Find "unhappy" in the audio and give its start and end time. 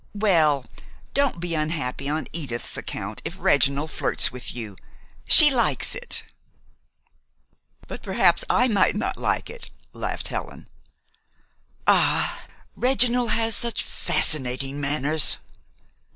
1.53-2.09